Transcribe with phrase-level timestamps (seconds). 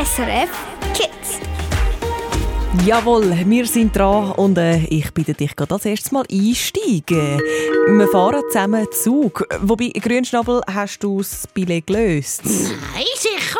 [0.00, 0.48] SRF
[0.94, 1.40] Kids.
[2.86, 7.38] Jawohl, wir sind dran und äh, ich bitte dich gerade als erstes mal einsteigen.
[7.88, 9.46] Wir fahren zusammen Zug.
[9.60, 12.42] Wobei, Grünschnabel, hast du das Billett gelöst?
[12.44, 13.58] Nein, sicher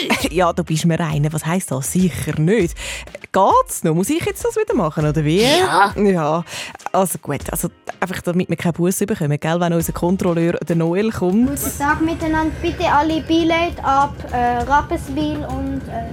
[0.00, 0.32] nicht.
[0.32, 1.32] Ja, du bist mir eine.
[1.32, 1.92] Was heisst das?
[1.92, 2.76] Sicher nicht.
[3.32, 3.94] Geht's noch?
[3.94, 5.42] Muss ich jetzt das wieder machen, oder wie?
[5.42, 5.92] Ja.
[5.96, 6.44] Ja,
[6.92, 7.50] also gut.
[7.50, 7.68] Also
[8.00, 9.60] einfach damit wir keinen Bus bekommen, gell?
[9.60, 11.48] Wenn unser Kontrolleur, der Noel, kommt.
[11.48, 12.54] Guten Tag miteinander.
[12.62, 16.10] Bitte alle Billets ab äh, Rapperswil und äh,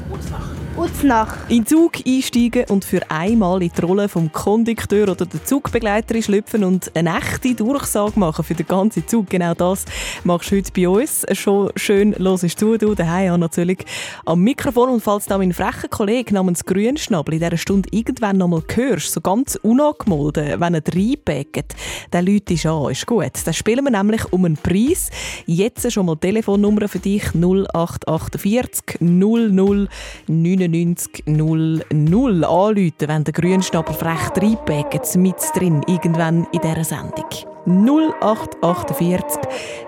[0.78, 1.38] Uznach.
[1.48, 6.22] In den Zug einsteigen und für einmal in die Rolle vom Kondukteur oder der Zugbegleiterin
[6.22, 7.14] schlüpfen und eine
[7.46, 9.30] echte Durchsage machen für den ganzen Zug.
[9.30, 9.86] Genau das
[10.24, 11.26] machst du heute bei uns.
[11.34, 13.86] Schon schön hörst du, du daheim ja, natürlich
[14.26, 14.90] am Mikrofon.
[14.90, 19.12] Und falls da mein frecher Kollege namens Grünschnabel in dieser Stunde irgendwann noch mal hörst,
[19.12, 21.76] so ganz unangemeldet, wenn er reinpackt,
[22.12, 23.32] dann Leute ist an, ist gut.
[23.46, 25.10] Dann spielen wir nämlich um einen Preis.
[25.46, 29.88] Jetzt schon mal Telefonnummer für dich 0848 00
[30.28, 37.45] 99 00 anrufen, wenn der Grünschnabel frech reinpackt, mit drin, irgendwann in dieser Sendung.
[37.68, 39.22] 0848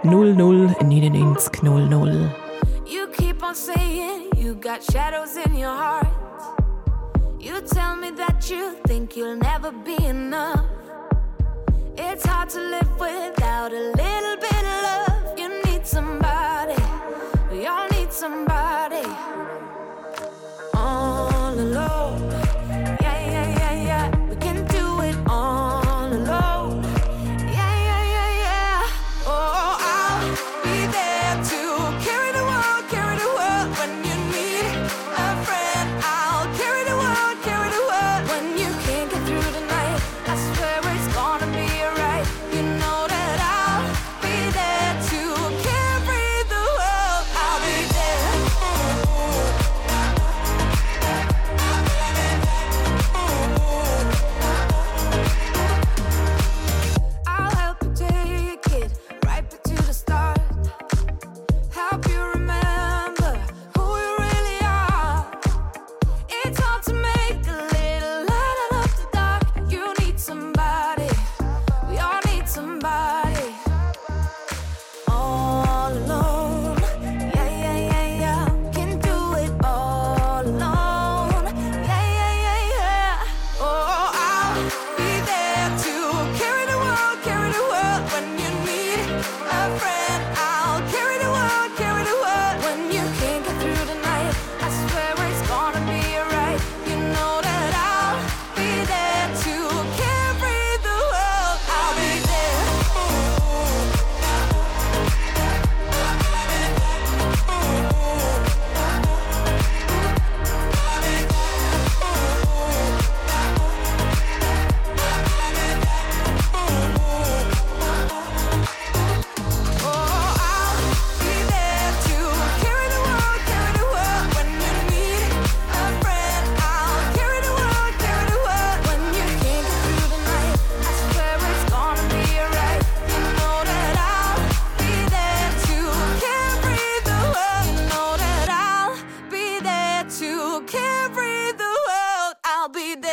[0.03, 2.30] 00 99 00
[2.88, 6.08] You keep on saying you got shadows in your heart.
[7.39, 10.66] You tell me that you think you'll never be enough.
[11.98, 15.39] It's hard to live without a little bit of love.
[15.39, 16.81] You need somebody,
[17.52, 19.08] we all need somebody.
[20.73, 21.17] All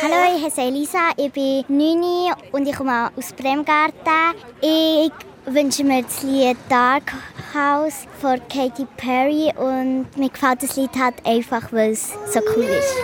[0.01, 4.33] Hallo, ich heiße Elisa, ich bin 9 und ich komme aus Bremgarten.
[4.61, 5.11] Ich
[5.45, 7.13] wünsche mir das Lied Dark
[7.53, 12.63] House von Katy Perry und mir gefällt das Lied halt einfach, weil es so cool
[12.63, 12.95] ist.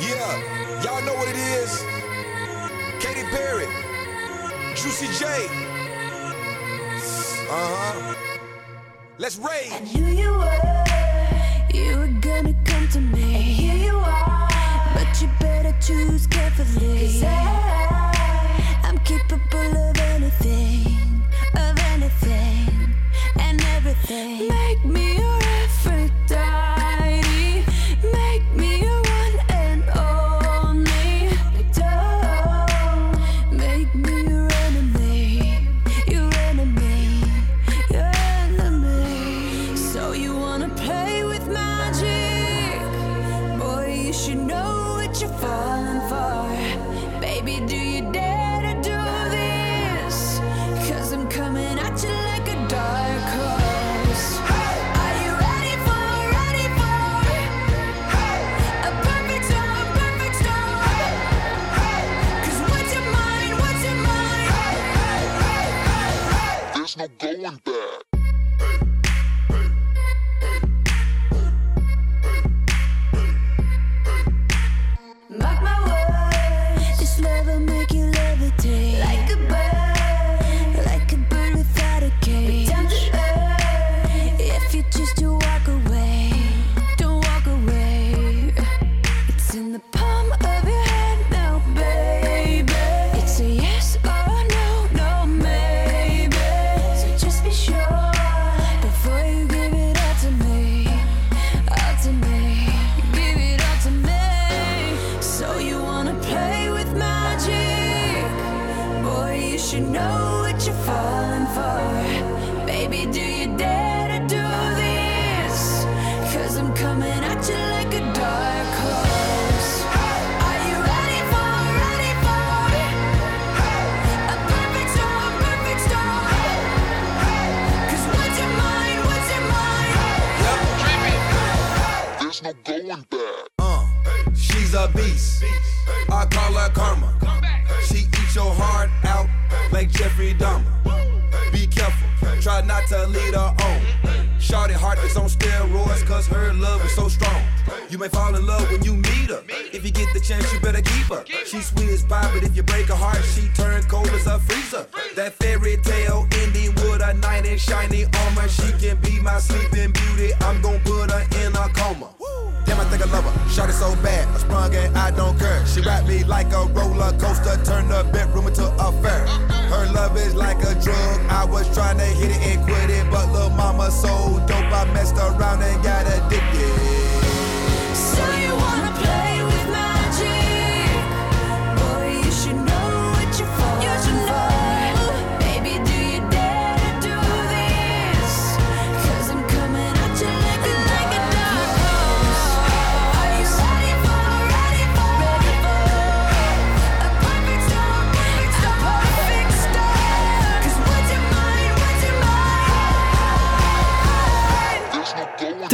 [0.00, 0.38] Yeah,
[0.82, 1.84] y'all know what it is.
[2.98, 3.66] Katy Perry,
[4.74, 5.28] Juicy J.
[7.46, 8.33] Uh huh.
[9.16, 9.70] Let's rage.
[9.94, 10.84] knew you were,
[11.72, 13.22] you were gonna come to me.
[13.22, 14.48] And here you are,
[14.92, 16.98] but you better choose carefully.
[16.98, 19.93] Cause I, I'm capable of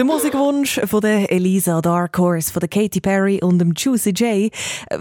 [0.00, 4.50] Der Musikwunsch von der Elisa Dark Horse, von der Katy Perry und dem Juicy J.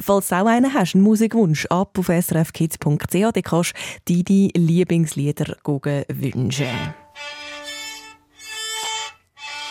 [0.01, 3.73] Falls du auch einen hast, einen Musikwunsch, ab auf srfkids.ch, dann kannst
[4.09, 6.67] du deine Lieblingslieder wünschen.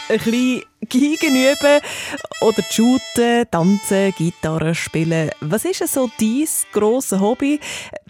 [0.08, 1.80] Ein bisschen Geigen üben
[2.40, 5.30] oder shooten, tanzen, Gitarre spielen.
[5.42, 7.60] Was ist so dein grosses Hobby?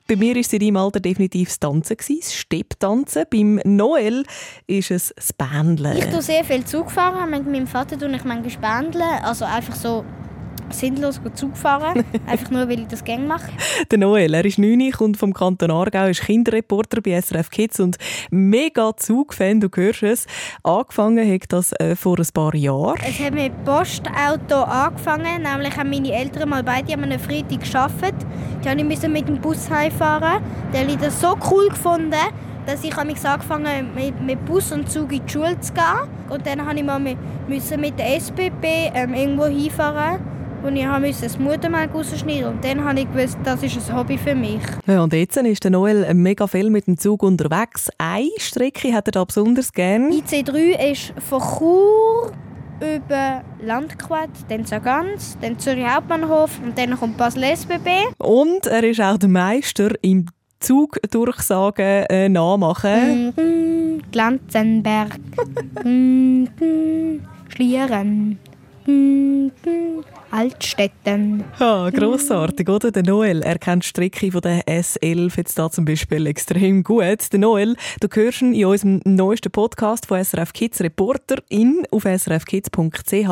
[0.09, 3.25] Bei mir war es in deinem Alter definitiv das Tanzen, das Stepptanzen.
[3.31, 4.25] Beim Noel
[4.67, 5.99] ist es das Bändeln.
[5.99, 7.29] Ich tue sehr viel Zug fahren.
[7.29, 9.23] Mit meinem Vater tue ich manchmal Bändeln.
[9.23, 10.07] Also einfach so
[10.71, 12.05] sinnlos gut Zug fahren.
[12.27, 13.51] einfach nur, weil ich das gerne mache.
[13.91, 17.97] Der Noel, er ist 9, kommt vom Kanton Aargau, ist Kinderreporter bei SRF Kids und
[18.31, 20.27] mega Zugfan, du hörst es.
[20.63, 22.99] Angefangen hat das äh, vor ein paar Jahren.
[23.07, 25.43] Es hat mit Postauto angefangen.
[25.43, 28.27] Nämlich haben meine Eltern mal beide an einem Freitag gearbeitet.
[28.65, 30.43] Die musste ich mit dem Bus heimfahren.
[30.73, 32.13] Dann habe ich das so cool gefunden,
[32.67, 35.85] dass ich mich angefangen mit, mit Bus und Zug in die Schule zu gehen.
[36.29, 37.19] Und dann musste ich mal mit,
[37.49, 40.38] mit der SBB ähm, irgendwo hinfahren.
[40.63, 42.53] Und ich musste das Muttermal rausschneiden.
[42.55, 44.61] Und dann habe ich gewusst, das ist ein Hobby für mich.
[44.87, 47.89] Ja, und jetzt ist der Noel mega viel mit dem Zug unterwegs.
[47.99, 50.11] Eine Strecke hat er da besonders gern.
[50.11, 52.33] IC3 ist von Chur
[52.81, 57.89] über Landquart, dann Sargans, dann Zürich Hauptbahnhof und dann kommt Basel SBB.
[58.19, 60.27] Und er ist auch der Meister im
[60.61, 63.33] Zugdurchsagen äh, nachmachen.
[63.37, 65.17] Mhm, Glanzenberg,
[65.85, 66.49] Mhm,
[67.49, 68.39] Schlieren,
[70.31, 71.43] Altstetten.
[71.59, 72.91] Ja, grossartig, oder?
[72.91, 77.33] Der Noel, er kennt die Strecke von der S11 jetzt da zum Beispiel extrem gut.
[77.33, 82.05] Der Noel, du hörst ihn in unserem neuesten Podcast von SRF Kids Reporter in auf
[82.05, 83.29] srfkids.ch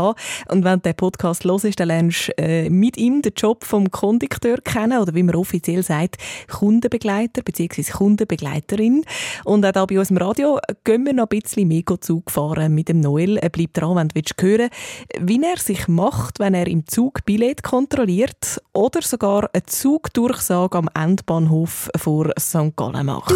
[0.49, 3.91] und wenn du den Podcast hörst, dann lernst du äh, mit ihm den Job vom
[3.91, 6.17] Kondukteur kennen oder wie man offiziell sagt,
[6.51, 7.83] Kundenbegleiter bzw.
[7.93, 9.05] Kundenbegleiterin.
[9.45, 12.75] Und auch hier bei uns im Radio gehen wir noch ein bisschen mehr Zug fahren
[12.75, 13.37] mit dem Noel.
[13.37, 17.25] Er bleibt dran, wenn du hören willst, wie er sich macht, wenn er im Zug
[17.25, 22.75] Billett kontrolliert oder sogar eine Zugdurchsage am Endbahnhof vor St.
[22.77, 23.33] Gallen macht.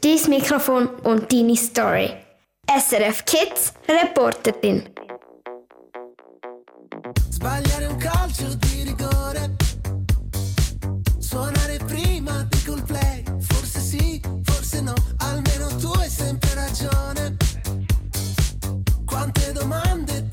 [0.00, 2.10] Dein Mikrofon und deine Story.
[2.66, 4.88] SRF Kids Reporterin.
[7.30, 9.56] Sbagliare un calcio di rigore.
[11.18, 13.22] Suonare prima di Coldplay.
[13.40, 14.94] Forse sì, forse no.
[15.18, 17.36] Almeno tu hai sempre ragione.
[19.04, 20.29] Quante domande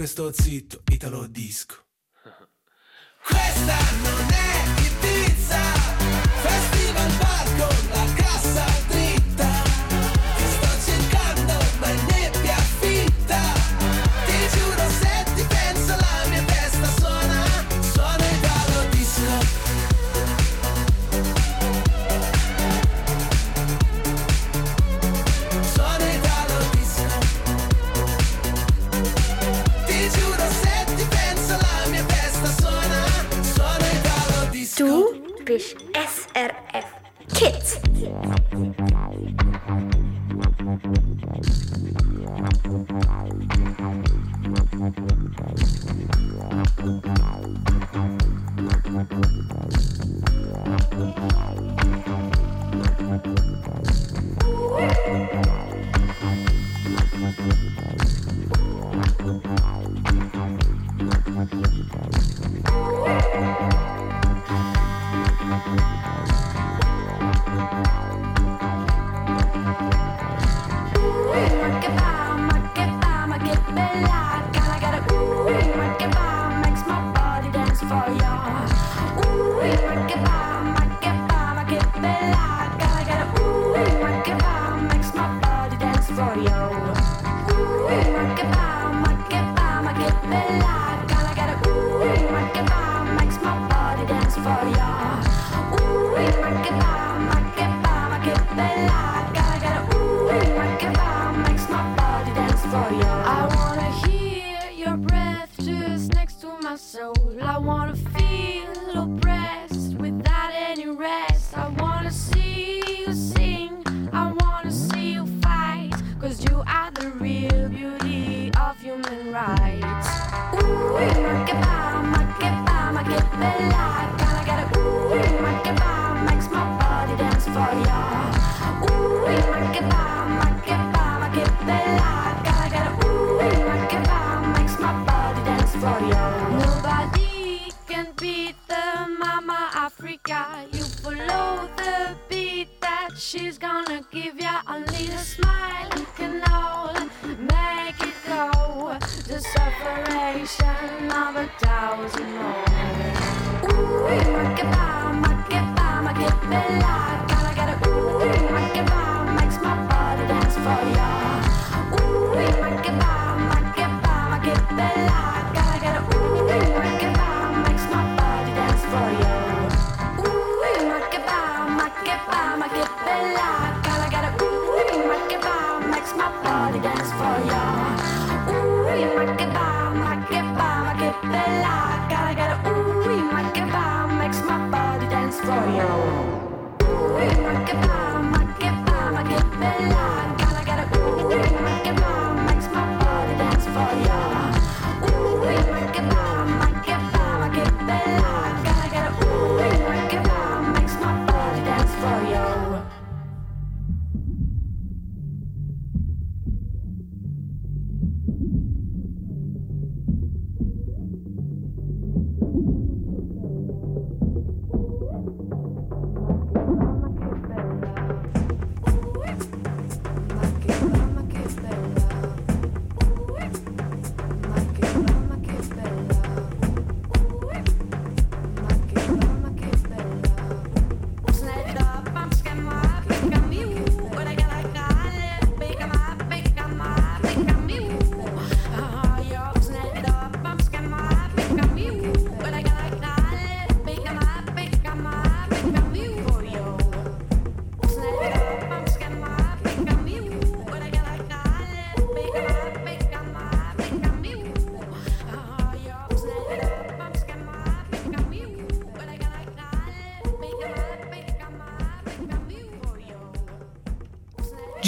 [0.00, 1.79] Oppure sto zitto, italo disco.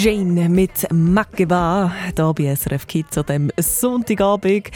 [0.03, 4.69] Jane mit Makeba, hier bei SRF Kids an diesem Sonntagabend.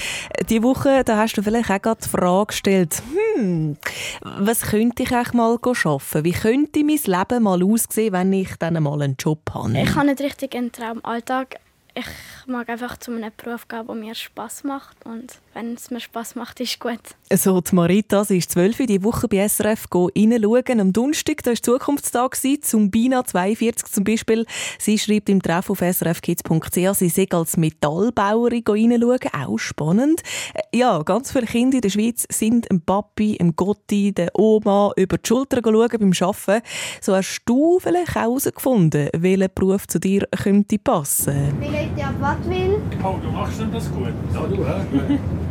[0.49, 3.03] Diese Woche da hast du vielleicht auch gerade die Frage gestellt,
[3.35, 3.75] hm,
[4.21, 6.23] was könnte ich eigentlich mal arbeiten?
[6.23, 9.77] Wie könnte mein Leben mal aussehen, wenn ich dann mal einen Job habe?
[9.77, 11.59] Ich habe nicht richtig einen Traumalltag.
[11.93, 12.05] Ich
[12.45, 15.05] mag einfach zu einem Beruf gehen, der mir Spass macht.
[15.05, 16.99] Und wenn es mir Spass macht, ist gut.
[17.33, 20.79] So, die Marita, sie ist 12 die Woche bei SRF reinschauen.
[20.79, 24.45] Am Donnerstag, da war Zukunftstag, zum Bina 42 zum Beispiel.
[24.77, 29.33] Sie schreibt im Treff auf srfkids.ch, sie sei als Metallbauerin reinschauen.
[29.33, 30.21] Auch spannend.
[30.53, 34.91] Äh, Ja, ganz viele Kinder in der Schweiz sind dem Papi, dem Gotti, der Oma
[34.95, 36.61] über die Schulter schauen beim Arbeiten.
[37.01, 41.57] So hast du vielleicht herausgefunden, welcher Beruf zu dir könnte passen.
[41.59, 42.79] Wie geht ihr ab Wattwil?
[43.03, 44.13] Oh, du machst denn das gut?
[44.35, 45.17] Ja, du, hä?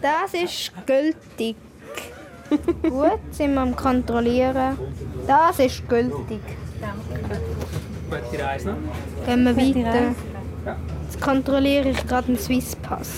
[0.00, 1.56] Das ist gültig.
[2.82, 4.78] Gut, sind wir am Kontrollieren.
[5.26, 6.40] Das ist gültig.
[8.10, 9.26] Gute Reise noch.
[9.26, 10.14] Gehen wir weiter.
[11.10, 13.08] Jetzt kontrolliere ich gerade einen Swisspass.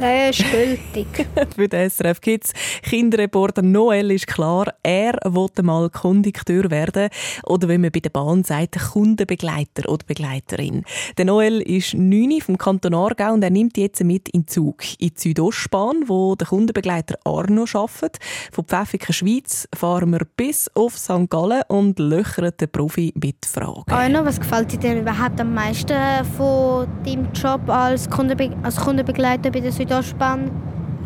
[0.00, 1.06] Der ist gültig.
[1.56, 7.08] Für den SRF Kids Kinderreporter Noel ist klar, er wollte mal Kondukteur werden
[7.42, 10.84] oder wenn man bei der Bahn sagt, Kundenbegleiter oder Begleiterin.
[11.18, 15.08] Der Noel ist 9 vom Kanton Aargau und er nimmt jetzt mit in Zug in
[15.08, 18.18] die Südostbahn, wo der Kundenbegleiter Arno arbeitet.
[18.52, 21.28] Von Pfäffiken Schweiz fahren wir bis auf St.
[21.30, 23.90] Gallen und löchern den Profi mit Fragen.
[23.90, 25.96] Arno, was gefällt dir denn überhaupt am meisten
[26.36, 30.50] von deinem Job als, Kundenbe als Kundenbegleiter bei der Südostbahn?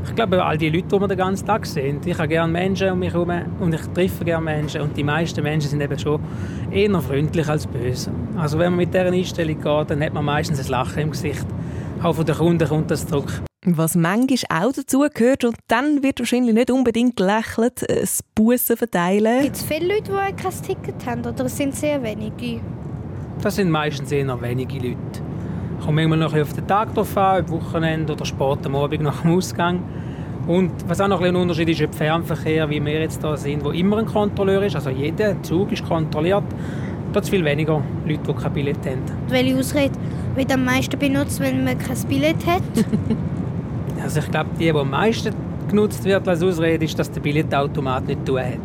[0.05, 2.91] Ich glaube, all die Leute, die wir den ganzen Tag sehen, ich habe gerne Menschen
[2.91, 6.21] um mich herum und ich treffe gerne Menschen und die meisten Menschen sind eben schon
[6.71, 8.11] eher freundlich als böse.
[8.37, 11.47] Also wenn man mit dieser Einstellung geht, dann hat man meistens ein Lachen im Gesicht.
[12.03, 13.43] Auch von den Kunden kommt das zurück.
[13.67, 18.77] Was manchmal auch dazu gehört, und dann wird wahrscheinlich nicht unbedingt gelächelt, äh, das Bussen
[18.77, 19.43] verteilen.
[19.43, 22.61] Gibt es viele Leute, die kein Ticket haben oder sind es sehr wenige?
[23.43, 24.97] Das sind meistens eher wenige Leute.
[25.85, 29.03] Kommt manchmal noch ein auf den Tag drauf an, ob Wochenende oder spät am Abend
[29.03, 29.83] nach dem Ausgang.
[30.47, 33.71] Und was auch noch ein, Unterschied ist, ob Fernverkehr, wie wir jetzt hier sind, wo
[33.71, 36.45] immer ein Kontrolleur ist, also jeder Zug ist kontrolliert,
[37.13, 39.03] da viel weniger Leute, die kein Billett haben.
[39.29, 39.95] Welche Ausrede
[40.35, 42.63] wird am meisten benutzt, wenn man kein Billett hat?
[44.01, 45.35] Also ich glaube, die, die am meisten
[45.69, 48.59] genutzt wird als Ausrede, ist, dass der Billetautomat nicht tun hat.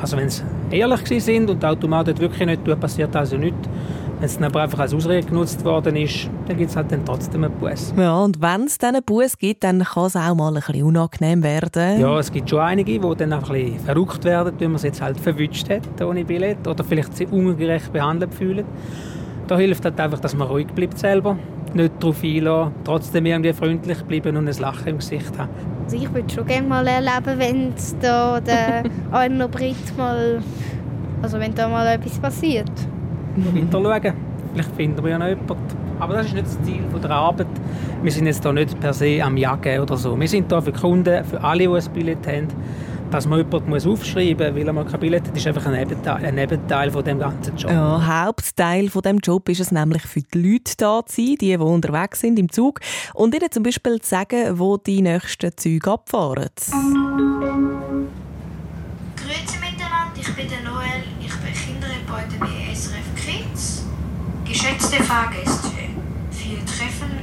[0.00, 3.68] Also wenn sie ehrlich sind und der Automat hat wirklich nicht tun, passiert also nichts.
[4.24, 7.04] Wenn es dann aber einfach als Ausrede genutzt worden ist, dann gibt es halt dann
[7.04, 7.92] trotzdem einen Bus.
[7.94, 10.82] Ja, und wenn es dann einen Bus gibt, dann kann es auch mal ein bisschen
[10.82, 12.00] unangenehm werden.
[12.00, 14.86] Ja, es gibt schon einige, die dann einfach ein bisschen verrückt werden, weil man sie
[14.86, 18.64] jetzt halt verwünscht hat ohne Billett oder vielleicht sich ungerecht behandelt fühlen.
[19.46, 21.36] Da hilft halt einfach, dass man ruhig bleibt selber,
[21.74, 25.50] nicht darauf einlassen, trotzdem irgendwie freundlich bleiben und ein Lachen im Gesicht haben.
[25.84, 30.42] Also ich würde schon gerne mal erleben, wenn es da der Arno Britt mal...
[31.20, 32.72] Also wenn da mal etwas passiert.
[33.36, 34.14] Weiter schauen.
[34.52, 35.56] Vielleicht finden wir ja noch jemanden.
[35.98, 37.46] Aber das ist nicht das Ziel der Arbeit.
[38.02, 40.18] Wir sind jetzt hier nicht per se am Jagen oder so.
[40.18, 42.48] Wir sind hier für Kunden, für alle, die ein Billett haben.
[43.10, 45.74] Dass man jemanden muss aufschreiben muss, weil er mal kein Billett hat, ist einfach ein
[45.74, 47.70] Nebenteil, ein Nebenteil von dem ganzen Job.
[47.70, 51.56] Ja, Hauptteil von dem Job ist es nämlich für die Leute da zu sein, die,
[51.56, 52.80] die unterwegs sind im Zug
[53.12, 56.50] und ihnen zum Beispiel zu sagen, wo die nächsten Züge abfahren.
[59.16, 63.13] Grüezi miteinander, ich bin der Noel, ich bin Kinderreporter bei SRF.
[64.54, 65.72] Geschätzte Fahrgäste,
[66.30, 67.13] wir treffen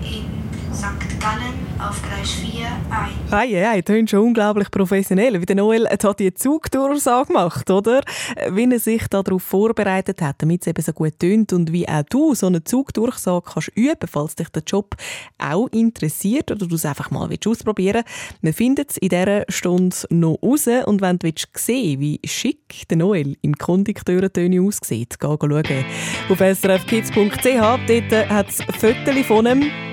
[0.82, 1.20] St.
[1.20, 3.12] Gallen auf Gleis 4 ein.
[3.30, 5.40] Hey, hey, tönt schon unglaublich professionell.
[5.40, 8.02] Wie der Noel hat die Zugdurchsage gemacht, oder?
[8.50, 12.02] Wie er sich darauf vorbereitet hat, damit es eben so gut tönt und wie auch
[12.10, 14.96] du so eine Zugdurchsage kannst üben, falls dich der Job
[15.38, 18.02] auch interessiert oder du es einfach mal willst ausprobieren
[18.42, 22.88] Wir finden es in dieser Stunde noch raus und wenn du willst sehen wie schick
[22.90, 25.86] der Noel im Kondukteurtöne aussieht, geh schauen.
[26.28, 29.91] Auf srfkids.ch, dort hat es Fotos von ihm.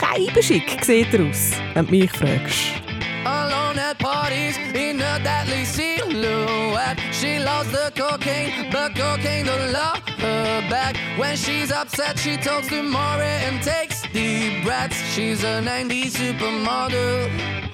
[0.00, 2.84] Keibenschick sieht er aus, wenn du mich fragst.
[3.24, 6.98] Alone at parties in a deadly silhouette.
[7.12, 10.96] She loves the cocaine, but cocaine don't love her back.
[11.16, 14.96] When she's upset, she talks to Maury and takes deep breaths.
[15.14, 17.73] She's a 90s supermodel.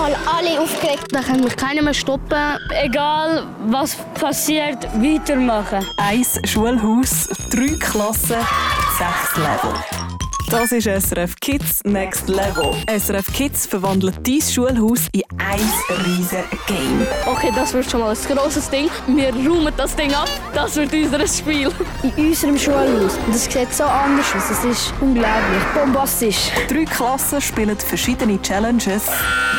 [0.00, 1.08] Fall alle aufgeregt.
[1.10, 2.56] Da können mich keiner mehr stoppen.
[2.82, 5.86] Egal, was passiert, weitermachen.
[5.98, 8.36] Eins Schulhaus, drei Klassen,
[8.96, 9.99] sechs Level.
[10.50, 12.74] Das ist SRF Kids Next Level.
[12.88, 15.60] SRF Kids verwandelt dein Schulhaus in ein
[16.04, 17.06] riesen Game.
[17.24, 18.90] Okay, das wird schon mal ein grosses Ding.
[19.06, 20.28] Wir räumen das Ding ab.
[20.52, 21.70] Das wird unser Spiel.
[22.02, 23.16] In unserem Schulhaus.
[23.28, 24.50] Das sieht so anders aus.
[24.50, 25.62] Es ist unglaublich.
[25.72, 26.50] Bombastisch.
[26.68, 29.04] Drei Klassen spielen verschiedene Challenges.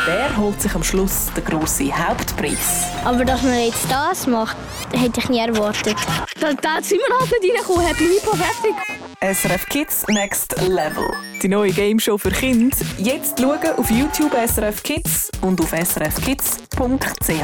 [0.06, 2.88] Wer holt sich am Schluss den grossen Hauptpreis?
[3.06, 4.58] Aber dass man jetzt das macht,
[4.92, 5.96] hätte ich nie erwartet.
[6.38, 9.11] Da, da sind wir halt nicht reingekommen, hat mich perfekt.
[9.24, 11.14] SRF Kids Next Level.
[11.44, 12.76] Die neue Gameshow für Kinder.
[12.98, 16.78] Jetzt schauen auf YouTube SRF Kids und auf srfkids.ch.
[16.80, 17.36] 3, 2,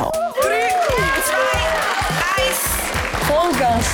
[2.41, 2.57] 1,
[3.27, 3.85] Vollgas!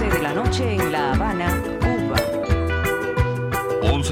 [0.00, 1.69] de la noche en La Habana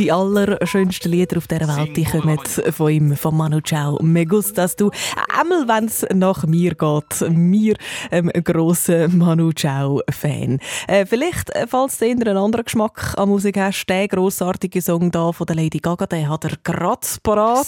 [0.00, 3.98] Die allerschönsten Lieder auf dieser Welt die kommen von ihm, von Manu Chao.
[4.02, 4.90] Me gustas du.
[5.38, 7.28] Einmal, wenn es nach mir geht.
[7.28, 7.76] Mir,
[8.10, 10.58] ähm, ein grosser Manu Chao-Fan.
[10.88, 15.32] Äh, vielleicht, äh, falls du einen anderen Geschmack an Musik hast, der grossartige Song da
[15.32, 17.66] von der Lady Gaga, den hat er gerade parat.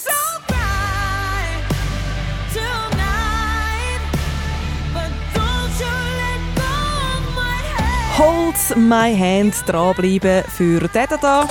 [8.17, 11.47] Hold my hand dranbleiben für den da.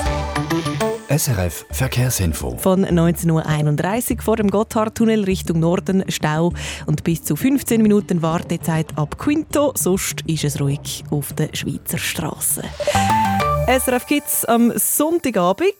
[1.08, 2.56] SRF Verkehrsinfo.
[2.56, 6.52] Von 19.31 Uhr vor dem Gotthardtunnel Richtung Norden Stau
[6.86, 9.72] und bis zu 15 Minuten Wartezeit ab Quinto.
[9.76, 12.62] Sonst ist es ruhig auf der Schweizer Straße.
[13.68, 15.74] SRF Kids am Sonntagabend.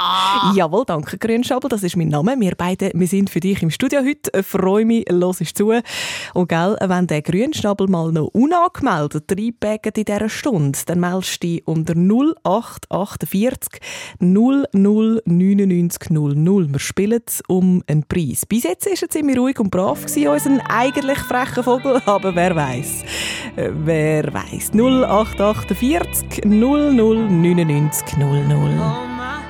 [0.00, 0.54] A-N-N-A.
[0.56, 2.34] Jawohl, danke Grünschabel, das ist mein Name.
[2.38, 4.30] Wir beide wir sind für dich im Studio heute.
[4.38, 5.72] Ich freue mich, los ist zu.
[6.32, 11.48] Und gell, wenn der Grünschnabel mal noch unangemeldet reinpägt in dieser Stunde, dann meldest du
[11.48, 13.80] dich unter 0848
[14.20, 16.72] 00 99 00.
[16.72, 18.46] Wir spielen um einen Preis.
[18.46, 22.56] Bis jetzt war er ziemlich ruhig und brav, gewesen, unser eigentlich frecher Vogel, aber wer
[22.56, 23.04] weiß?
[23.56, 24.72] Äh, Wer weiß?
[24.72, 28.80] 0848 00 99 00.
[28.80, 29.49] Hold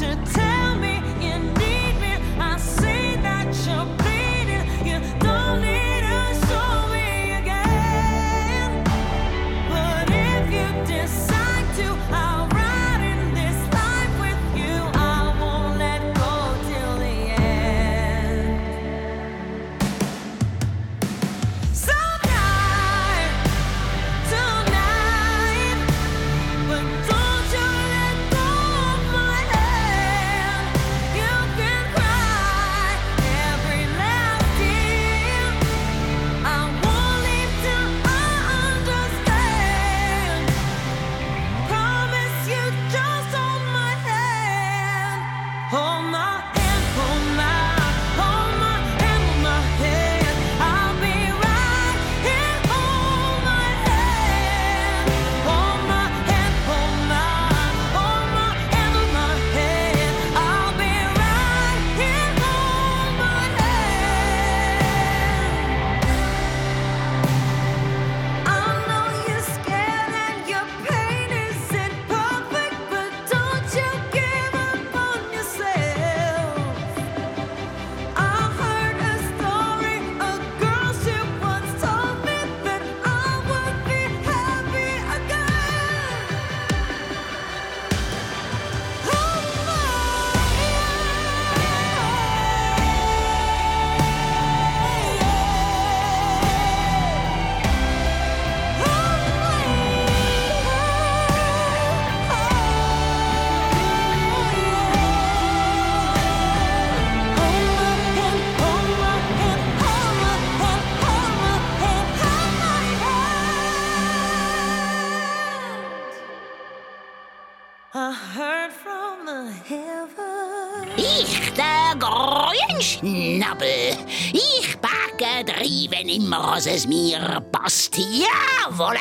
[123.51, 123.97] Grünschnabel.
[124.33, 127.97] Ich backe treiben immer, als es mir passt.
[127.97, 128.97] Jawohl.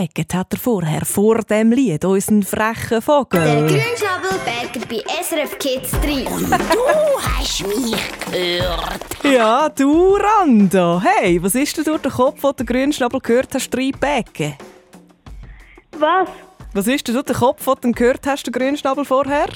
[0.00, 3.44] Reingebacken hat er vorher, vor dem Lied, unseren frechen Vogel.
[3.44, 6.26] Der Grünschnabelberger bei SRF Kids 3.
[6.26, 7.96] Und du hast mich
[8.30, 9.24] gehört.
[9.24, 11.02] Ja, du Randa.
[11.04, 14.54] Hey, was ist denn durch den Kopf, den der Grünschnabel gehört hast, reingebacken?
[15.98, 16.28] Was?
[16.72, 19.48] Was ist denn durch den Kopf, den du gehört hast, den Grünschnabel vorher?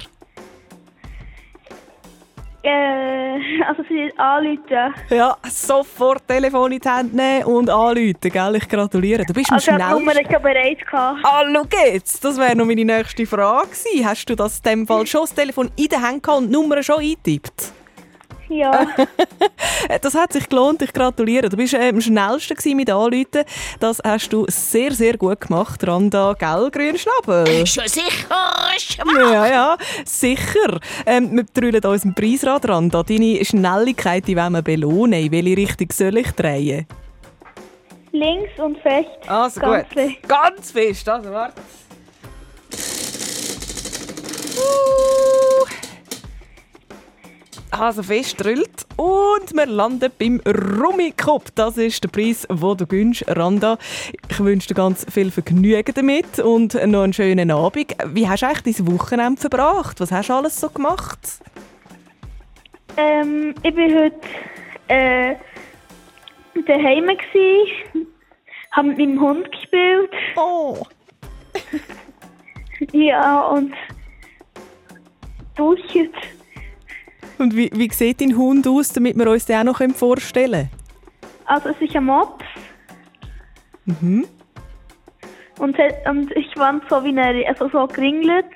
[2.64, 4.94] Äh, also sie anrufen.
[5.10, 8.56] Ja, sofort Telefon in die Hand nehmen und anrufen, gell?
[8.56, 9.24] Ich gratuliere.
[9.24, 10.24] Du bist am Also Nummer schnellsten.
[10.24, 11.18] ist schon bereit gehabt.
[11.24, 12.24] Ah, schau jetzt.
[12.24, 14.08] Das wäre noch meine nächste Frage gewesen.
[14.08, 16.82] Hast du das in dem Fall schon das Telefon in Hand gehabt und die Nummer
[16.82, 17.72] schon eingetippt?
[18.48, 18.86] Ja.
[20.00, 21.48] Das hat sich gelohnt, ich gratuliere.
[21.48, 23.44] Du bist äh, am schnellsten mit Anrufen.
[23.80, 27.66] Das hast du sehr, sehr gut gemacht, Randa, gell, Grünschnabel?
[27.66, 28.26] Schon sicher.
[29.18, 30.80] Ja, ja, sicher.
[31.04, 33.02] Ähm, wir drüllen uns im Preisrad, Randa.
[33.02, 35.24] Deine Schnelligkeit die wollen wir belohnen.
[35.24, 36.86] In welche Richtung soll ich drehen?
[38.12, 39.08] Links und fest.
[39.26, 39.92] Also Ganz gut.
[39.92, 40.28] fest.
[40.28, 41.08] Ganz fest.
[41.08, 41.60] Also warte.
[47.78, 51.50] Also fest drüllt und wir landen beim Rummikopf.
[51.56, 53.78] Das ist der Preis, den du gönnst, Randa.
[54.28, 57.96] Ich wünsche dir ganz viel Vergnügen damit und noch einen schönen Abend.
[58.06, 60.00] Wie hast du eigentlich dein Wochenende verbracht?
[60.00, 61.18] Was hast du alles so gemacht?
[62.96, 64.20] Ähm, ich bin heute
[64.86, 65.34] äh,
[66.66, 68.06] daheim gsi,
[68.70, 70.10] habe mit meinem Hund gespielt.
[70.36, 70.78] Oh.
[72.92, 73.74] ja und
[75.56, 76.10] duschen.
[77.38, 80.70] Und wie, wie sieht dein Hund aus, damit wir uns den auch noch vorstellen
[81.46, 82.44] Also es ist ein Mops
[83.84, 83.98] können?
[84.02, 84.26] Mhm.
[85.58, 85.76] und,
[86.06, 88.46] und ich fand so wie eine, also so geringelt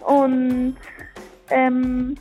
[0.00, 0.76] und
[1.50, 2.16] ähm,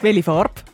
[0.00, 0.64] Welche Farbe?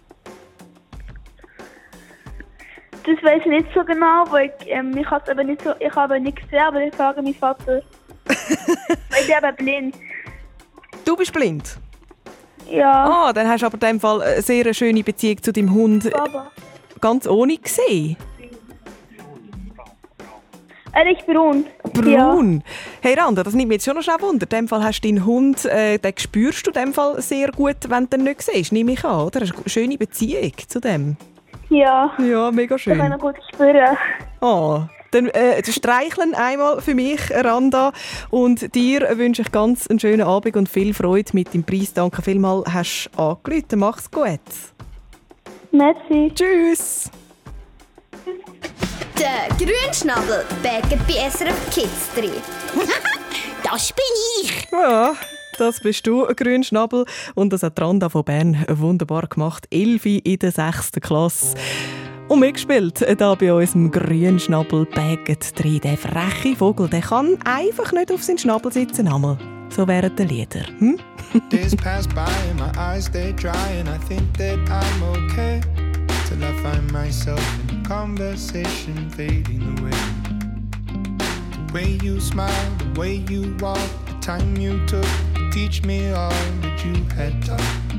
[3.04, 5.94] das weiß ich nicht so genau, weil ich, ähm, ich habe aber nicht so, ich
[5.94, 7.82] habe nicht gesehen, aber ich frage meinen Vater.
[8.26, 9.96] weil ich bin blind.
[11.10, 11.76] Du bist blind?
[12.70, 13.26] Ja.
[13.26, 16.08] Ah, dann hast du aber in dem Fall eine sehr schöne Beziehung zu deinem Hund
[16.08, 16.52] Baba.
[17.00, 18.16] ganz ohne gesehen.
[20.92, 21.66] Er ist braun.
[21.92, 22.62] Braun.
[23.00, 24.44] Hey Randa, das nimmt mich jetzt schon noch schnell Wunder.
[24.48, 27.50] In dem Fall hast du deinen Hund, äh, den spürst du in dem Fall sehr
[27.50, 29.40] gut, wenn du ihn nicht siehst, nehme ich an, oder?
[29.40, 31.16] Hast du eine schöne Beziehung zu dem?
[31.70, 32.12] Ja.
[32.18, 33.12] Ja, mega Ich kann schön.
[33.12, 33.96] ihn gut spüren.
[34.40, 37.92] Ah, dann äh, streicheln einmal für mich, Randa.
[38.30, 41.92] Und dir wünsche ich ganz einen schönen Abend und viel Freude mit dem Preis.
[41.92, 43.78] Danke vielmals, hast du angerufen.
[43.78, 44.40] Mach's gut.
[45.72, 46.32] Merci.
[46.34, 47.10] Tschüss.
[49.18, 52.22] Der Grünschnabel bäckert bei SRF Kids 3.
[53.62, 54.04] das bin
[54.42, 54.68] ich.
[54.72, 55.14] Ja,
[55.58, 57.04] das bist du, ein Grünschnabel.
[57.34, 59.66] Und das hat Randa von Bern wunderbar gemacht.
[59.70, 61.54] Elfi in der sechsten Klasse.
[62.30, 65.80] Und mitgespielt hier bei uns im Grünschnabel Baget 3.
[65.80, 69.08] Der freche Vogel, der kann einfach nicht auf seinen Schnabel sitzen.
[69.08, 69.36] Einmal.
[69.68, 70.64] So wären die Lieder.
[70.78, 70.96] Hm?
[71.50, 73.50] Days pass by and my eyes stay dry,
[73.80, 75.60] and I think that I'm okay.
[76.28, 79.90] Till I find myself in a conversation fading away.
[81.66, 85.02] The way you smile, the way you walk, the time you took
[85.34, 86.30] to teach me all
[86.62, 87.89] that you had taught.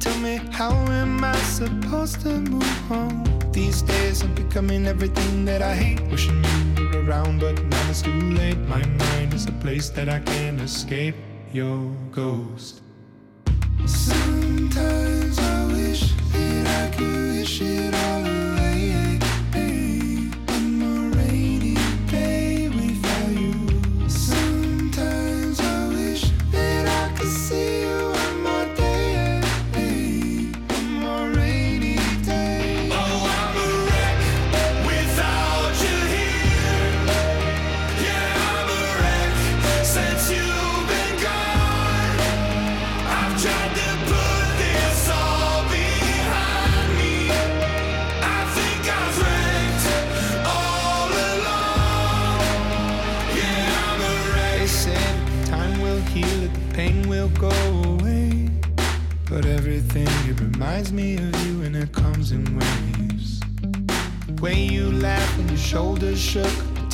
[0.00, 3.22] Tell me, how am I supposed to move on?
[3.52, 6.00] These days I'm becoming everything that I hate.
[6.10, 6.42] Wishing
[6.78, 8.56] you were around, but now it's too late.
[8.60, 11.16] My mind is a place that I can't escape
[11.52, 12.80] your ghost.
[13.84, 18.59] Sometimes I wish that I could wish it all away.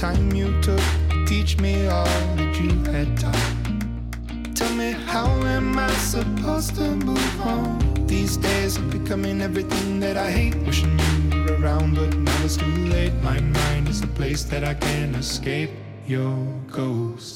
[0.07, 2.05] Time you took to teach me all
[2.37, 4.55] that you had taught.
[4.55, 5.27] Tell me, how
[5.57, 8.07] am I supposed to move on?
[8.07, 10.55] These days I'm becoming everything that I hate.
[10.67, 10.97] Wishing
[11.33, 13.15] you were around, but now it's too late.
[13.31, 15.71] My mind is a place that I can't escape
[16.07, 16.37] your
[16.71, 17.36] ghost.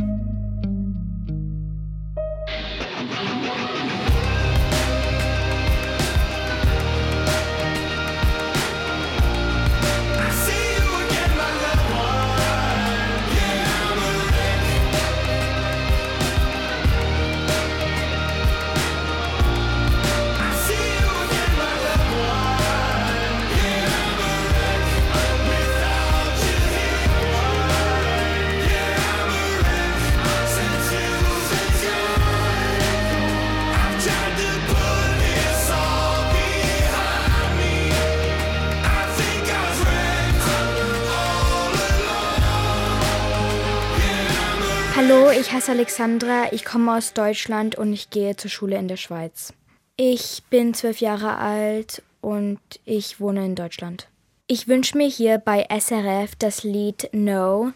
[45.81, 49.51] Alexandra, ich komme aus Deutschland und ich gehe zur Schule in der Schweiz.
[49.97, 54.07] Ich bin zwölf Jahre alt und ich wohne in Deutschland.
[54.45, 57.73] Ich wünsche mir hier bei SRF das Lied No,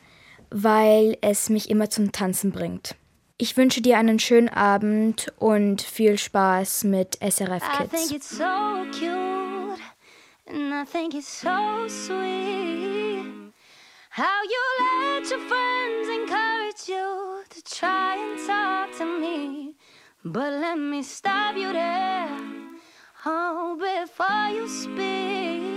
[0.51, 2.95] weil es mich immer zum Tanzen bringt.
[3.39, 8.11] Ich wünsche dir einen schönen Abend und viel Spaß mit SRF I think Kids.
[8.11, 8.43] it's so
[8.91, 9.81] cute,
[10.45, 13.51] and I think it's so sweet.
[14.11, 14.63] How you
[15.01, 19.75] let your friends encourage you to try and talk to me.
[20.25, 22.27] But let me stop you there,
[23.25, 25.74] oh, before you speak.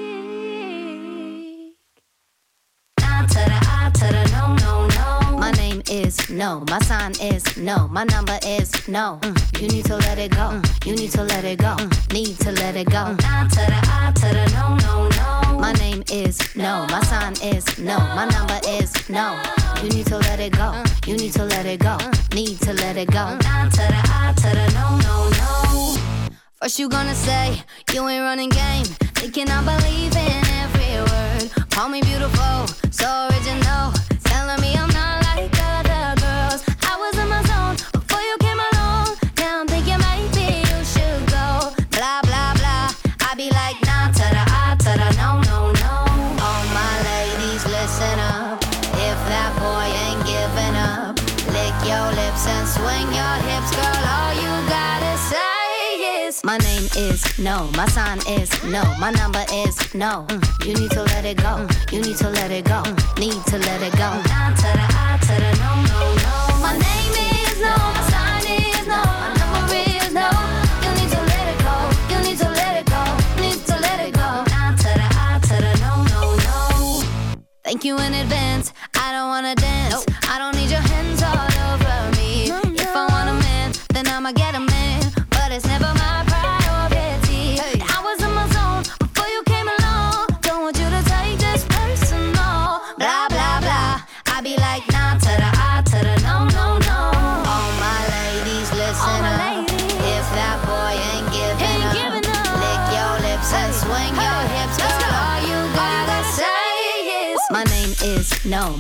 [4.39, 4.87] No, no,
[5.31, 5.39] no.
[5.39, 6.65] My name is no.
[6.71, 7.89] My sign is no.
[7.89, 9.19] My number is no.
[9.23, 10.47] Mm, You need to let it go.
[10.51, 10.87] Mm.
[10.87, 11.75] You need to let it go.
[11.77, 11.89] Mm.
[11.91, 12.13] Mm.
[12.13, 13.17] Need to let it go.
[13.21, 15.59] I to the I to the no, no, no.
[15.59, 16.87] My name is no.
[16.91, 17.99] My sign is no.
[18.19, 19.41] My number is no.
[19.83, 20.69] You need to let it go.
[21.07, 21.97] You need to let it go.
[22.35, 23.25] Need to let it go.
[23.41, 26.31] I to the I to the no, no, no.
[26.61, 27.63] First you gonna say
[27.93, 28.85] you ain't running game.
[29.21, 31.71] Thinking I believe in every word.
[31.71, 32.18] Call me beautiful,
[57.39, 57.71] no.
[57.77, 58.83] My sign is no.
[58.99, 60.27] My number is no.
[60.29, 61.67] Mm, You need to let it go.
[61.93, 62.83] You need to let it go.
[63.19, 64.11] Need to let it go.
[64.11, 66.61] To the I to the no, no, no.
[66.61, 67.75] My name is no.
[67.77, 69.01] My sign is no.
[69.23, 70.29] My number is no.
[70.85, 71.75] You need to let it go.
[72.11, 73.03] You need to let it go.
[73.43, 74.29] Need to let it go.
[74.53, 77.41] Nah to the I to the no, no, no.
[77.65, 78.73] Thank you in advance.
[78.97, 79.78] I don't wanna dance.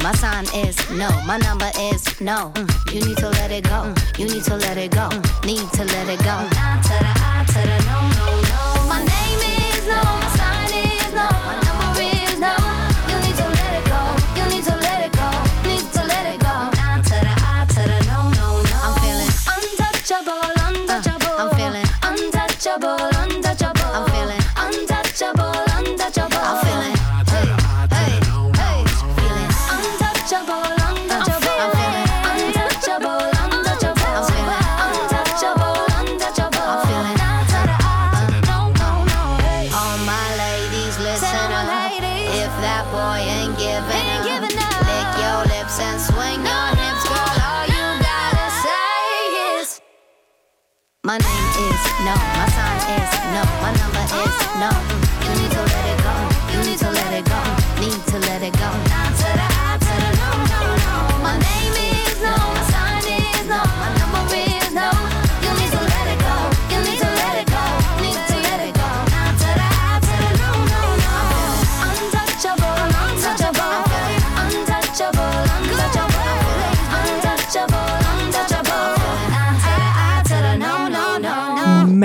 [0.09, 1.11] My sign is no.
[1.27, 2.51] My number is no.
[2.91, 3.95] You need to let it go.
[4.17, 5.11] You need to let it go.
[5.45, 7.18] Need to let it go.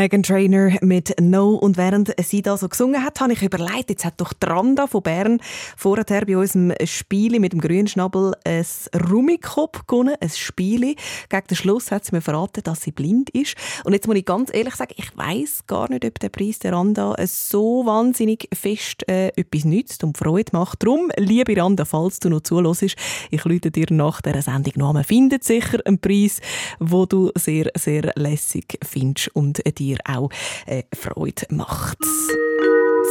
[0.03, 1.51] Megan Trainer mit No.
[1.51, 4.85] Und während sie da so gesungen hat, habe ich überlegt, jetzt hat doch die Randa
[4.85, 5.39] von Bern
[5.77, 8.65] vorher bei unserem Spiel mit dem Grünschnabel ein
[9.09, 10.95] Rummikop gewonnen, ein Spiel.
[11.29, 13.55] Gegen den Schluss hat sie mir verraten, dass sie blind ist.
[13.85, 16.73] Und jetzt muss ich ganz ehrlich sagen, ich weiß gar nicht, ob der Preis der
[16.73, 20.83] Randa so wahnsinnig fest äh, etwas nützt und Freude macht.
[20.83, 22.97] Darum, liebe Randa, falls du noch zuhörst,
[23.31, 25.05] ich lüte dir nach dieser Sendung noch an.
[25.05, 26.41] Findet sicher einen Preis,
[26.79, 30.29] wo du sehr, sehr lässig findest und dir auch
[30.65, 31.97] äh, Freude macht.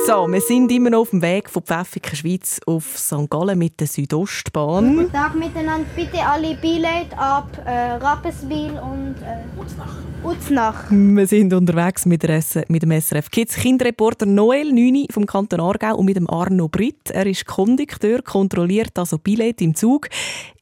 [0.07, 3.31] So, wir sind immer noch auf dem Weg von Pfäffiken, Schweiz auf St.
[3.31, 4.97] Gallen mit der Südostbahn.
[4.97, 5.87] Guten Tag miteinander.
[5.95, 9.61] Bitte alle Billette ab äh, Rapperswil und äh,
[10.25, 10.85] Uznach.
[10.91, 15.61] Wir sind unterwegs mit, der S mit dem SRF Kids Kinderreporter Noel Nüni vom Kanton
[15.61, 17.11] Aargau und mit dem Arno Britt.
[17.11, 20.09] Er ist Kondukteur, kontrolliert also Billett im Zug.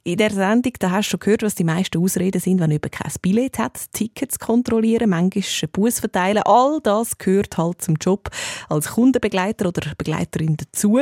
[0.02, 2.92] In der Sendung da hast du schon gehört, was die meisten Ausreden sind, wenn jemand
[2.92, 3.92] kein Billett hat.
[3.92, 6.42] Tickets kontrollieren, manchmal einen Bus verteilen.
[6.46, 8.30] All das gehört halt zum Job
[8.70, 11.00] als Kundenbegleiter oder Begleiterin dazu.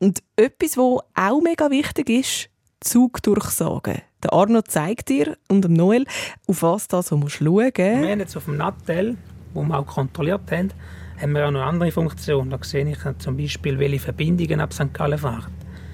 [0.00, 4.02] Und etwas, was auch mega wichtig ist, Zugdurchsagen.
[4.24, 6.04] Der Arno zeigt dir und dem Noel,
[6.48, 7.78] auf was da so musst schauen musst.
[7.78, 9.16] Wir haben jetzt auf dem Nattel,
[9.54, 10.72] wo wir auch kontrolliert haben,
[11.20, 12.50] haben wir auch noch andere Funktion.
[12.50, 14.92] Da sehe ich zum Beispiel, welche Verbindungen ab St.
[14.92, 15.52] Gallen fahren.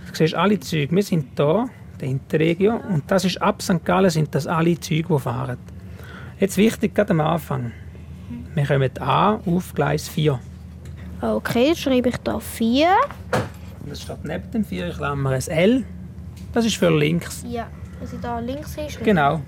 [0.09, 0.95] Du siehst alle Züge.
[0.97, 1.69] Wir sind hier,
[2.01, 3.85] der Interregio, und das ist ab St.
[3.85, 5.59] Gallen sind das alle Züge, die fahren.
[6.41, 7.73] Jetzt wichtig, gerade am Anfang.
[8.55, 10.39] Wir kommen an auf Gleis 4.
[11.21, 12.89] Okay, jetzt schreibe ich da 4.
[13.83, 15.85] Und das steht neben dem 4 in Klammer ein L.
[16.53, 17.45] Das ist für links.
[17.49, 17.69] Ja,
[18.03, 19.05] ich da links hinschreibe.
[19.05, 19.41] Genau.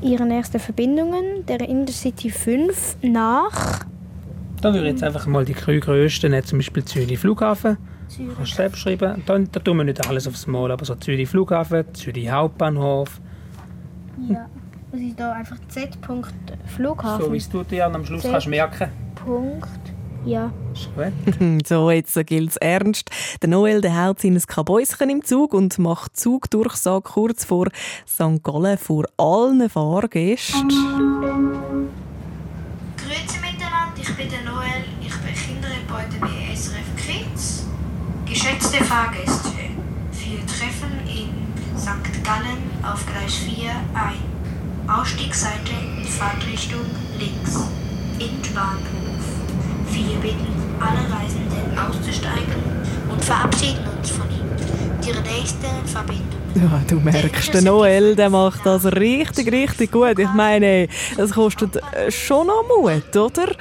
[0.00, 3.84] Ihre nächsten Verbindungen, der Intercity 5 nach
[4.60, 7.78] Da würde ich jetzt einfach mal die drei grössten zum Beispiel Zürich Flughafen.
[8.08, 8.36] Zürich.
[8.36, 9.22] Kannst du selbst schreiben.
[9.26, 13.20] Da, da tun wir nicht alles aufs Mal, aber so Zürich Flughafen, Zürich Hauptbahnhof.
[14.28, 14.48] Ja,
[14.92, 15.98] das ist da einfach Z.
[16.66, 17.26] Flughafen.
[17.26, 18.30] So wie es du dir am Schluss Z.
[18.30, 18.90] kannst merken.
[19.14, 19.68] Punkt.
[20.24, 20.52] Ja.
[20.72, 21.12] Ist gut.
[21.66, 23.10] So, jetzt gilt es ernst.
[23.42, 27.68] Der Noel der hält sein Kabäuschen im Zug und macht Zugdurchsage kurz vor
[28.08, 28.42] St.
[28.42, 30.68] Gallen vor allen Fahrgästen.
[32.96, 36.45] Grüezi miteinander, ich bin der Noel, ich bin Kinderreporter bei.
[38.38, 39.48] Geschätzte Fahrgäste,
[40.12, 42.22] wir treffen in St.
[42.22, 44.94] Gallen auf Gleis 4 ein.
[44.94, 45.72] Ausstiegsseite
[46.18, 46.84] Fahrtrichtung
[47.18, 47.64] links.
[48.20, 49.24] Endbahnhof.
[49.90, 52.62] Wir bitten alle Reisenden auszusteigen
[53.10, 54.54] und verabschieden uns von ihnen.
[55.02, 60.18] Die nächste Verbindung Ja, du merkst, der Noel der macht das richtig, richtig gut.
[60.18, 63.56] Ich meine, es kostet äh, schon noch Mut, oder?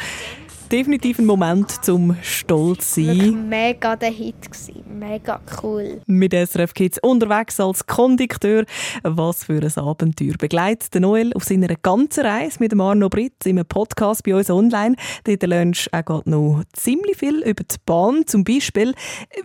[0.71, 3.49] Definitiv ein Moment zum Stolz Wirklich sein.
[3.49, 4.83] mega der Hit gewesen.
[4.97, 6.01] Mega cool.
[6.07, 8.65] Mit SRF Kids unterwegs als Kondukteur.
[9.03, 10.33] Was für ein Abenteuer.
[10.39, 14.49] Begleitet der Noel auf seiner ganzen Reise mit dem Arno Britt im Podcast bei uns
[14.49, 14.95] online.
[15.25, 18.25] Dort lernst du auch gerade noch ziemlich viel über die Bahn.
[18.25, 18.95] Zum Beispiel,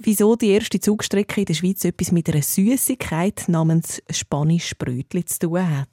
[0.01, 5.39] wieso die erste Zugstrecke in der Schweiz etwas mit einer Süßigkeit namens Spanisch Brötli zu
[5.41, 5.89] tun hat.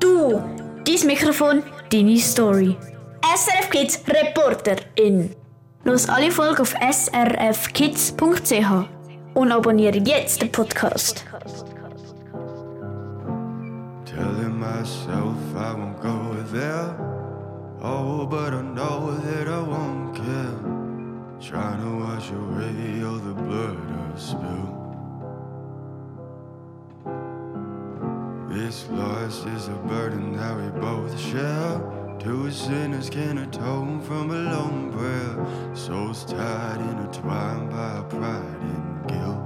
[0.00, 0.42] Du,
[0.84, 2.76] dein Mikrofon, deine Story.
[3.24, 5.34] SRF Kids Reporter in.
[5.84, 8.16] Los alle Folgen auf srfkids.ch
[9.32, 11.24] und abonniere jetzt den Podcast.
[14.04, 16.94] Telling myself I won't go there.
[17.82, 20.58] Oh, but I know that I won't care.
[21.40, 24.04] Trying to wash away all the blood I.
[28.50, 32.03] This loss is a burden that we both share.
[32.24, 35.36] Two sinners can atone from a lone prayer.
[35.76, 39.44] Souls tied, intertwined by pride and guilt.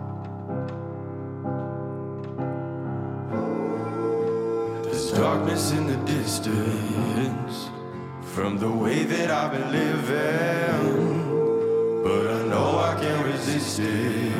[4.85, 7.69] There's darkness in the distance
[8.23, 11.25] from the way that I've been living,
[12.05, 14.33] but I know I can't resist it.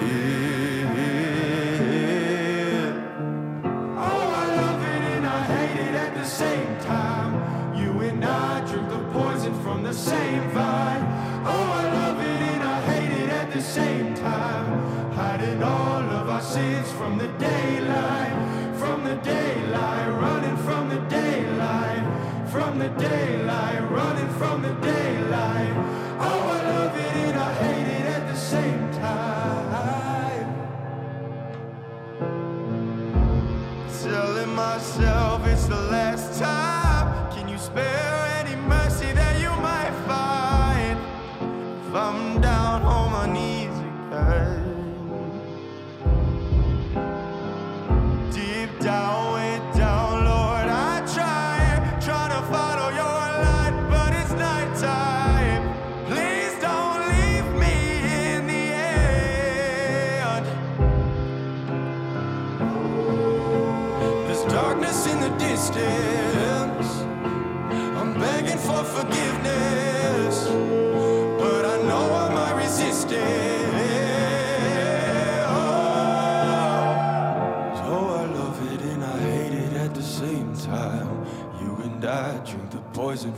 [3.97, 7.08] Oh, I love it and I hate it at the same time.
[9.89, 11.03] The same vine.
[11.47, 15.13] Oh, I love it and I hate it at the same time.
[15.13, 17.98] Hiding all of our sins from the daylight,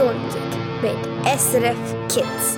[0.00, 0.96] Sonntag mit
[1.38, 1.76] SRF
[2.08, 2.56] Kids.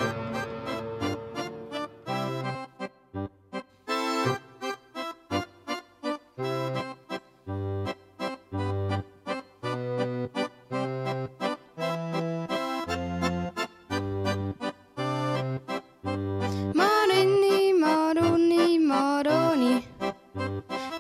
[17.80, 19.82] Maruni, Maroni.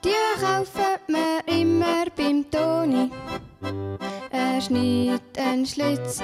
[0.04, 3.12] Die kaufen wir immer beim Toni.
[4.30, 6.20] Er schneidet einen Schlitz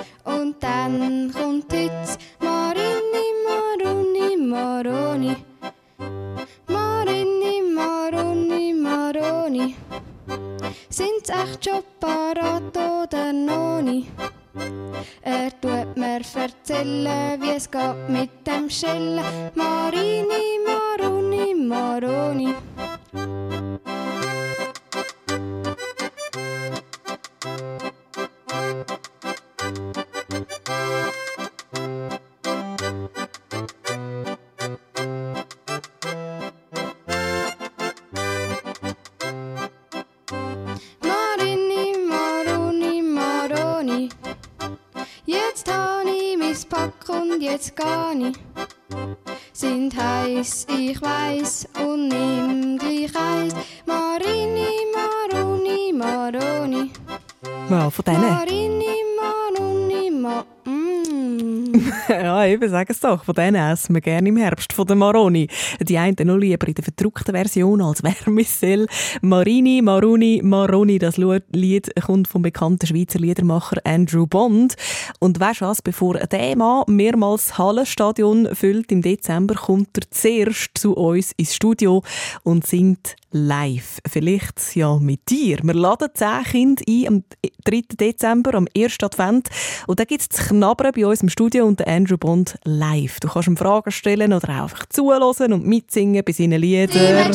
[62.48, 63.24] eben, sag es doch.
[63.24, 65.48] Von denen essen wir gerne im Herbst, von der Maroni.
[65.80, 68.86] Die einen noch lieber in der verdruckten Version als Wärmesell.
[69.20, 74.74] Marini, Maroni, Maroni, das Lied kommt vom bekannten Schweizer Liedermacher Andrew Bond.
[75.20, 80.70] Und weißt was, bevor der Mann mehrmals das Hallenstadion füllt im Dezember, kommt er zuerst
[80.74, 82.02] zu uns ins Studio
[82.42, 83.98] und singt live.
[84.08, 85.58] Vielleicht ja mit dir.
[85.62, 87.24] Wir laden 10 Kinder ein am
[87.64, 87.82] 3.
[87.98, 88.96] Dezember, am 1.
[89.02, 89.48] Advent.
[89.86, 93.20] Und da gibt es das Knabbern bei uns im Studio und der Andrew Bond live.
[93.20, 97.32] Du kannst ihm Fragen stellen oder auch einfach zuhören und mitsingen bei seinen Liedern.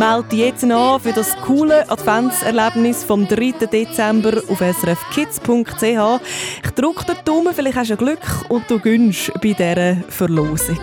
[0.00, 3.66] Melde dich jetzt an für das coole Adventserlebnis vom 3.
[3.66, 5.82] Dezember auf srfkids.ch.
[5.82, 10.78] Ich drücke dir Daumen, vielleicht hast du Glück und du gönnst bei dieser Verlosung.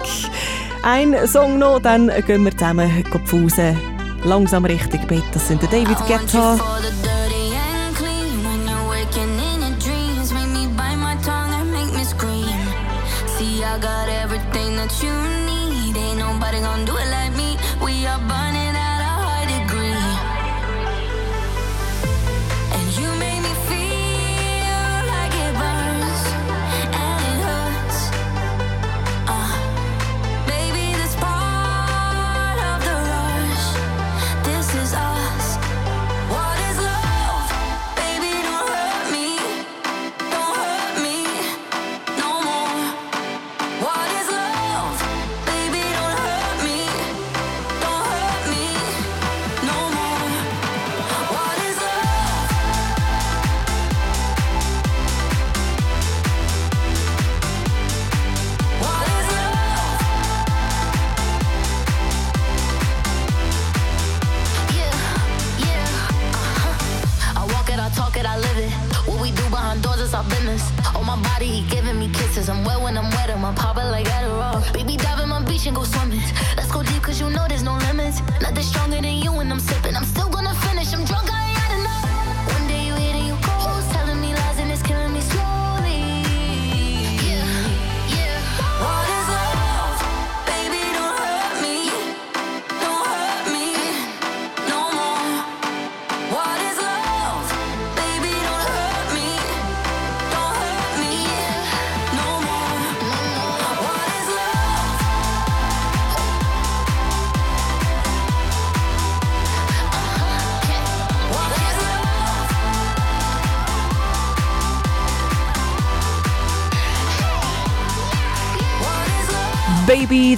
[0.83, 3.77] Ein Song noch, dann gehen wir zusammen pfusen.
[4.23, 6.57] Langsam Richtung Bett, das sind der David Guetta.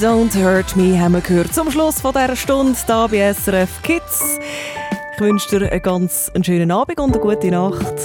[0.01, 4.39] Don't Hurt Me haben wir gehört zum Schluss von dieser Stunde hier bei SRF Kids.
[5.13, 7.95] Ich wünsche dir einen ganz schönen Abend und eine gute Nacht.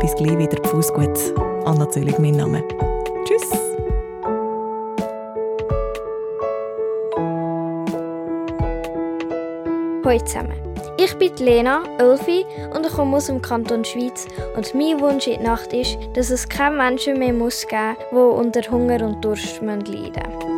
[0.00, 0.60] Bis gleich wieder.
[0.68, 1.16] Fuß gut.
[1.64, 2.64] Anna Zöllig, mein Name.
[3.24, 3.50] Tschüss.
[10.04, 10.54] Hallo zusammen.
[10.98, 14.26] Ich bin Lena, Elfi und ich komme aus dem Kanton Schweiz.
[14.56, 18.16] Und mein Wunsch in der Nacht ist, dass es keine Menschen mehr geben muss, die
[18.16, 20.57] unter Hunger und Durst leiden müssen.